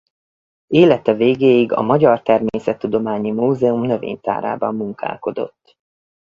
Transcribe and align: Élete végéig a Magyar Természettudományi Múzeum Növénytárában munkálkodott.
Élete 0.67 1.13
végéig 1.13 1.71
a 1.71 1.81
Magyar 1.81 2.21
Természettudományi 2.21 3.31
Múzeum 3.31 3.85
Növénytárában 3.85 4.75
munkálkodott. 4.75 5.77